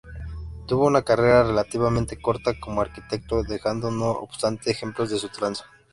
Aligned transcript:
Tuvo 0.65 0.87
una 0.87 1.03
carrera 1.03 1.43
relativamente 1.43 2.19
corta 2.19 2.59
como 2.59 2.81
arquitecto, 2.81 3.43
dejando 3.43 3.91
no 3.91 4.09
obstante 4.09 4.71
ejemplos 4.71 5.11
de 5.11 5.19
su 5.19 5.29
traza. 5.29 5.65